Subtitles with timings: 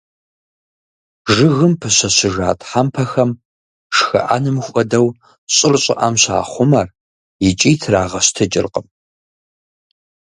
[1.35, 3.31] Жыгым пыщэщыжа тхьэмпэхэм,
[3.95, 5.07] шхыӀэным хуэдэу,
[5.53, 6.87] щӏыр щӏыӏэм щахъумэр,
[7.47, 8.87] икӏи трагъэщтыкӀыркъым.